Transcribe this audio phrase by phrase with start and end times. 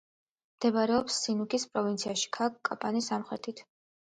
[0.53, 3.67] მდებარეობს სიუნიქის პროვინციაში, ქალაქ კაპანის სამხრეთით.